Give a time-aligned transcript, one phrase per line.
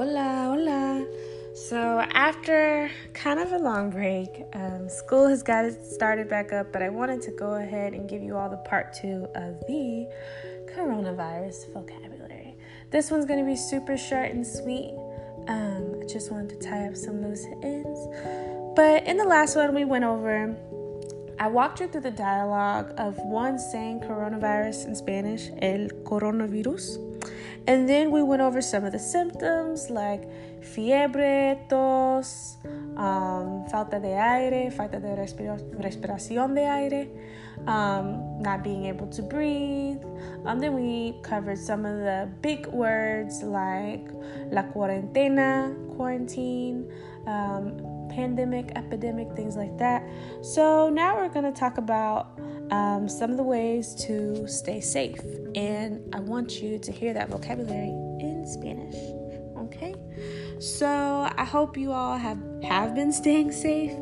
[0.00, 1.04] Hola, hola.
[1.52, 6.82] So, after kind of a long break, um, school has got started back up, but
[6.82, 10.08] I wanted to go ahead and give you all the part two of the
[10.74, 12.56] coronavirus vocabulary.
[12.88, 14.94] This one's going to be super short and sweet.
[15.48, 18.00] Um, I just wanted to tie up some loose ends.
[18.74, 20.56] But in the last one, we went over,
[21.38, 27.09] I walked you through the dialogue of one saying coronavirus in Spanish, el coronavirus
[27.66, 30.28] and then we went over some of the symptoms like
[30.62, 32.56] fiebre, tos,
[32.96, 37.08] um, falta de aire, falta de respiración de aire,
[37.66, 40.02] um, not being able to breathe.
[40.44, 44.08] Um, then we covered some of the big words like
[44.50, 46.90] la cuarentena, quarantine,
[47.26, 50.06] um, pandemic, epidemic, things like that.
[50.42, 52.38] So now we're going to talk about
[52.70, 55.20] um, some of the ways to stay safe.
[55.54, 57.88] And I want you to hear that vocabulary
[58.20, 58.96] in Spanish.
[59.56, 59.94] Okay?
[60.58, 60.86] So
[61.36, 63.92] I hope you all have, have been staying safe.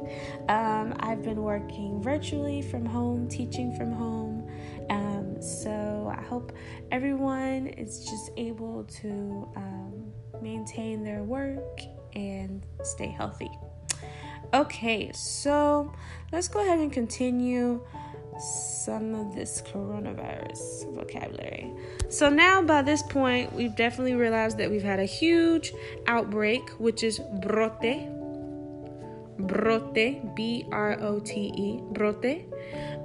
[0.49, 4.51] Um, I've been working virtually from home, teaching from home.
[4.91, 6.53] Um, so I hope
[6.91, 11.81] everyone is just able to um, maintain their work
[12.15, 13.51] and stay healthy.
[14.55, 15.93] Okay, so
[16.33, 17.83] let's go ahead and continue
[18.39, 21.71] some of this coronavirus vocabulary.
[22.09, 25.75] So, now by this point, we've definitely realized that we've had a huge
[26.07, 28.09] outbreak, which is brote.
[29.41, 32.47] Brote, B R O T E, brote.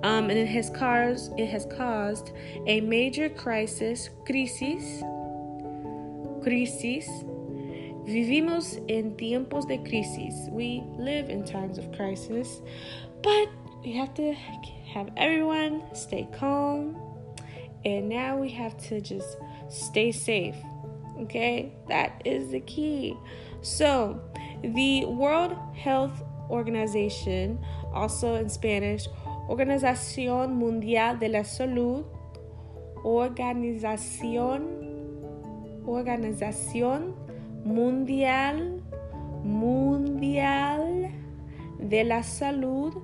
[0.03, 2.31] Um, and it has caused it has caused
[2.65, 5.03] a major crisis, crisis,
[6.41, 7.07] crisis.
[8.05, 10.49] Vivimos en tiempos de crisis.
[10.51, 12.61] We live in times of crisis,
[13.21, 13.47] but
[13.83, 14.33] we have to
[14.93, 16.97] have everyone stay calm.
[17.85, 19.37] And now we have to just
[19.69, 20.55] stay safe.
[21.21, 21.73] Okay?
[21.87, 23.15] That is the key.
[23.61, 24.19] So,
[24.61, 27.59] the World Health Organization,
[27.93, 29.07] also in Spanish,
[29.49, 32.05] Organización Mundial de la Salud,
[33.03, 34.63] Organización,
[35.85, 37.22] Organización
[37.63, 38.81] Mundial,
[39.43, 41.11] Mundial
[41.79, 43.01] de la Salud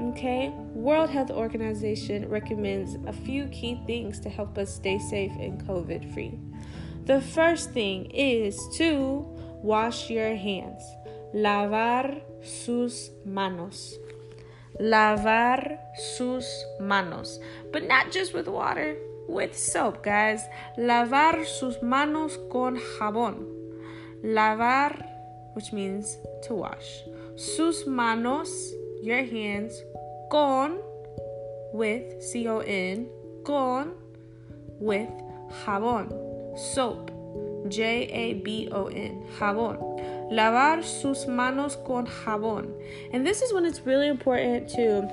[0.00, 5.62] Okay, World Health Organization recommends a few key things to help us stay safe and
[5.66, 6.38] COVID free.
[7.04, 9.24] The first thing is to
[9.62, 10.82] wash your hands.
[11.34, 13.98] Lavar sus manos.
[14.80, 15.78] Lavar
[16.16, 17.38] sus manos.
[17.70, 18.96] But not just with water,
[19.28, 20.42] with soap, guys.
[20.78, 23.46] Lavar sus manos con jabón.
[24.24, 25.04] Lavar,
[25.54, 26.16] which means
[26.46, 27.02] to wash.
[27.36, 28.72] Sus manos
[29.02, 29.82] your hands
[30.30, 30.78] con
[31.72, 33.08] with C O N
[33.44, 33.92] con
[34.78, 35.10] with
[35.64, 36.08] jabón
[36.56, 37.10] soap
[37.68, 39.78] J A B O N jabón
[40.30, 42.72] lavar sus manos con jabón
[43.12, 45.08] and this is when it's really important to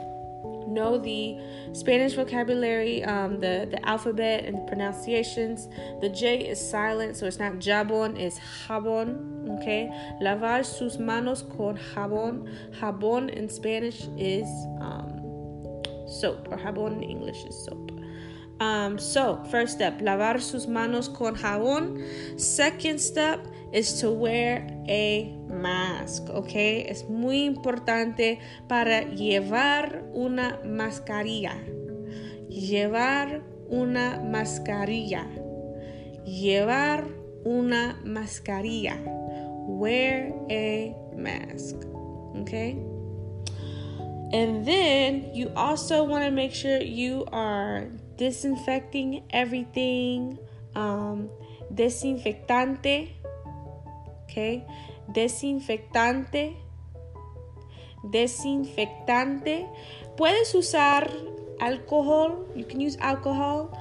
[0.70, 1.38] know the
[1.74, 5.68] Spanish vocabulary, um, the, the alphabet and the pronunciations.
[6.02, 9.60] The J is silent, so it's not jabón, it's jabón.
[9.60, 9.90] Okay,
[10.22, 12.48] lavar sus manos con jabón.
[12.80, 14.48] Jabón in Spanish is
[14.80, 15.22] um,
[16.08, 17.89] soap, or jabón in English is soap.
[18.60, 22.04] Um, so, first step, lavar sus manos con jabón.
[22.38, 23.40] Second step
[23.72, 26.56] is to wear a mask, ¿ok?
[26.56, 31.56] Es muy importante para llevar una mascarilla.
[32.50, 35.26] Llevar una mascarilla.
[36.26, 37.08] Llevar
[37.46, 38.98] una mascarilla.
[39.68, 41.78] Wear a mask,
[42.42, 42.99] okay?
[44.32, 50.38] And then you also want to make sure you are disinfecting everything,
[50.76, 51.30] um,
[51.74, 53.10] desinfectante,
[54.30, 54.66] okay?
[55.10, 56.58] Desinfectante,
[58.06, 59.68] desinfectante.
[60.16, 61.10] Puedes usar
[61.60, 63.74] alcohol, you can use alcohol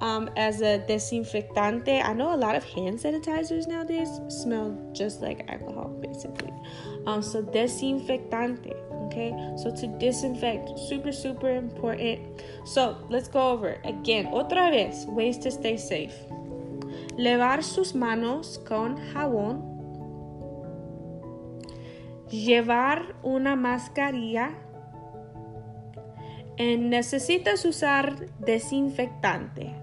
[0.00, 2.02] um, as a desinfectante.
[2.02, 6.52] I know a lot of hand sanitizers nowadays smell just like alcohol, basically.
[7.06, 9.32] Um, so, desinfectante okay?
[9.56, 12.42] So to disinfect super super important.
[12.64, 16.14] So let's go over again otra vez ways to stay safe.
[17.18, 19.68] Lavar sus manos con jabón.
[22.30, 24.54] Llevar una mascarilla.
[26.58, 29.82] And necesitas usar desinfectante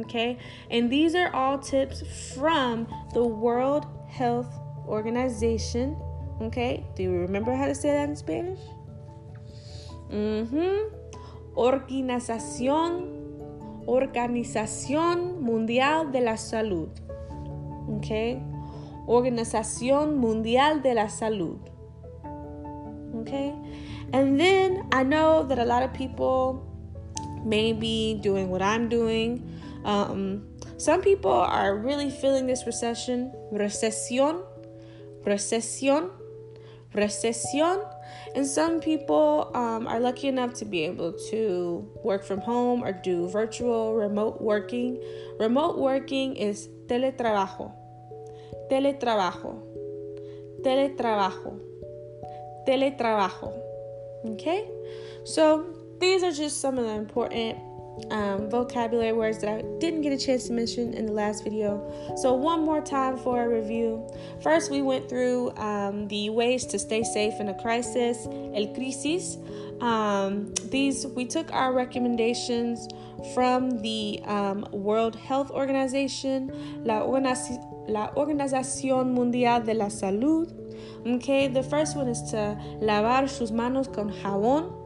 [0.00, 0.38] okay?
[0.70, 2.02] And these are all tips
[2.34, 4.52] from the world health
[4.86, 5.96] organization
[6.40, 8.60] Okay, do you remember how to say that in Spanish?
[10.10, 10.94] Mm-hmm.
[11.54, 13.38] Organización,
[13.86, 16.90] Organización Mundial de la Salud.
[17.98, 18.42] Okay?
[19.06, 21.58] Organización Mundial de la Salud.
[23.20, 23.54] Okay?
[24.12, 26.62] And then I know that a lot of people
[27.44, 29.42] may be doing what I'm doing.
[29.84, 30.46] Um,
[30.76, 33.32] some people are really feeling this recession.
[33.52, 34.42] Recesión.
[35.24, 36.10] Recesión.
[36.96, 37.84] Recesión.
[38.34, 42.92] And some people um, are lucky enough to be able to work from home or
[42.92, 45.00] do virtual remote working.
[45.38, 47.72] Remote working is teletrabajo.
[48.70, 49.62] Teletrabajo.
[50.62, 51.60] Teletrabajo.
[52.66, 53.52] Teletrabajo.
[54.32, 54.68] Okay?
[55.24, 55.64] So
[56.00, 57.58] these are just some of the important
[58.10, 61.90] um, vocabulary words that I didn't get a chance to mention in the last video.
[62.16, 64.06] So, one more time for a review.
[64.42, 69.38] First, we went through um, the ways to stay safe in a crisis, el crisis.
[69.80, 72.88] Um, these we took our recommendations
[73.34, 76.50] from the um, World Health Organization,
[76.84, 80.52] la, la Organización Mundial de la Salud.
[81.06, 84.85] Okay, the first one is to lavar sus manos con jabón.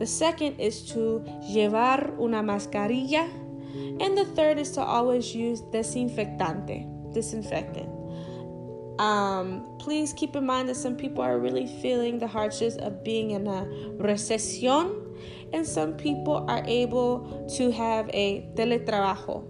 [0.00, 3.28] The second is to llevar una mascarilla.
[4.00, 7.88] And the third is to always use desinfectante, disinfectant.
[8.98, 13.32] Um, please keep in mind that some people are really feeling the hardships of being
[13.32, 13.66] in a
[13.98, 14.96] recession,
[15.52, 19.46] and some people are able to have a teletrabajo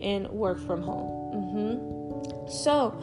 [0.00, 1.10] and work from home.
[1.34, 2.48] Mm-hmm.
[2.48, 3.00] So,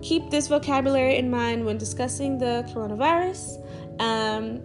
[0.00, 3.64] keep this vocabulary in mind when discussing the coronavirus.
[4.00, 4.62] Um,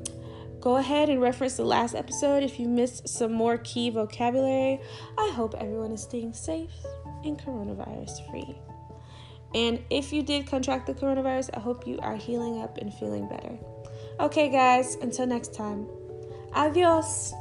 [0.66, 4.82] go ahead and reference the last episode if you missed some more key vocabulary.
[5.16, 6.72] I hope everyone is staying safe
[7.24, 8.58] and coronavirus free.
[9.54, 13.30] And if you did contract the coronavirus, I hope you are healing up and feeling
[13.30, 13.60] better.
[14.20, 15.86] Okay, guys, until next time.
[16.54, 17.36] Adios.